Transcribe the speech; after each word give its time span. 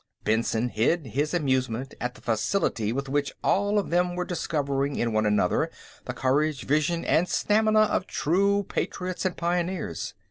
Benson 0.23 0.69
hid 0.69 1.05
his 1.05 1.31
amusement 1.31 1.93
at 2.01 2.15
the 2.15 2.21
facility 2.21 2.91
with 2.91 3.07
which 3.07 3.31
all 3.43 3.77
of 3.77 3.91
them 3.91 4.15
were 4.15 4.25
discovering 4.25 4.95
in 4.95 5.13
one 5.13 5.27
another 5.27 5.69
the 6.05 6.13
courage, 6.15 6.63
vision 6.65 7.05
and 7.05 7.29
stamina 7.29 7.81
of 7.81 8.07
true 8.07 8.63
patriots 8.63 9.25
and 9.25 9.37
pioneers. 9.37 10.15